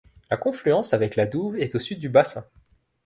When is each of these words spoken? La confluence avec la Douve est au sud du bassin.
La 0.31 0.37
confluence 0.37 0.95
avec 0.95 1.15
la 1.15 1.27
Douve 1.27 1.57
est 1.57 1.75
au 1.75 1.79
sud 1.79 1.99
du 1.99 2.09
bassin. 2.09 2.43